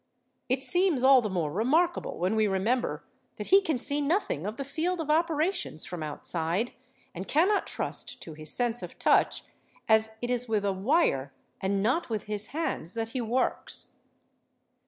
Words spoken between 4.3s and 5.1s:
of the field